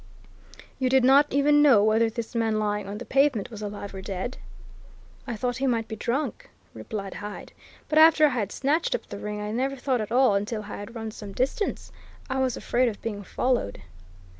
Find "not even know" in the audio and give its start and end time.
1.03-1.83